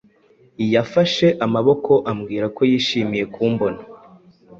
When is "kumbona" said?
3.33-3.79